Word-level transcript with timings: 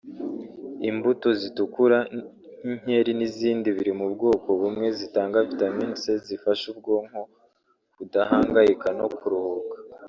Imbuto 0.89 1.27
zitukura 1.41 1.97
nk’inkeri 2.59 3.11
n’izindi 3.19 3.67
biri 3.77 3.93
mu 3.99 4.05
bwoko 4.13 4.47
bumwe 4.59 4.87
zitanga 4.97 5.37
vitamini 5.49 5.93
C 6.01 6.03
zifasha 6.25 6.65
ubwonko 6.73 7.19
kudahangayika 7.95 8.89
no 8.99 9.07
kuruhuka 9.17 9.75